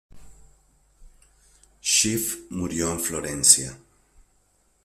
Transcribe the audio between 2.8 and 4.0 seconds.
en Florencia.